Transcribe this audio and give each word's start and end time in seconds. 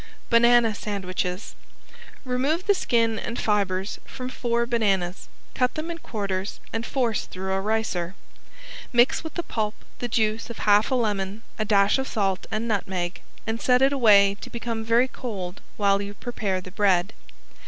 ~BANANA 0.31 0.73
SANDWICHES~ 0.73 1.53
Remove 2.25 2.65
the 2.65 2.73
skin 2.73 3.19
and 3.19 3.37
fibers 3.39 3.99
from 4.03 4.29
four 4.29 4.65
bananas, 4.65 5.27
cut 5.53 5.75
them 5.75 5.91
in 5.91 5.99
quarters 5.99 6.59
and 6.73 6.87
force 6.87 7.25
through 7.27 7.53
a 7.53 7.61
ricer. 7.61 8.15
Mix 8.91 9.23
with 9.23 9.35
the 9.35 9.43
pulp 9.43 9.75
the 9.99 10.07
juice 10.07 10.49
of 10.49 10.57
half 10.57 10.89
a 10.89 10.95
lemon, 10.95 11.43
a 11.59 11.65
dash 11.65 11.99
of 11.99 12.07
salt 12.07 12.47
and 12.49 12.67
nutmeg 12.67 13.21
and 13.45 13.61
set 13.61 13.83
it 13.83 13.93
away 13.93 14.35
to 14.41 14.49
become 14.49 14.83
very 14.83 15.07
cold 15.07 15.61
while 15.77 16.01
you 16.01 16.15
prepare 16.15 16.61
the 16.61 16.71
bread. 16.71 17.13